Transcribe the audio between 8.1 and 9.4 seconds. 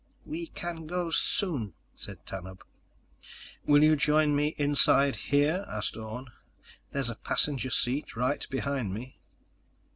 right behind me."